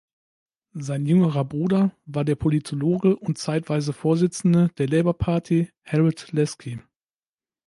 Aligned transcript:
Sein 0.73 1.05
jüngerer 1.05 1.45
Bruder 1.45 1.95
war 2.07 2.25
der 2.25 2.33
Politologe 2.33 3.15
und 3.15 3.37
zeitweise 3.37 3.93
Vorsitzende 3.93 4.69
der 4.79 4.87
Labour 4.87 5.15
Party 5.15 5.69
Harold 5.85 6.29
Laski. 6.31 6.79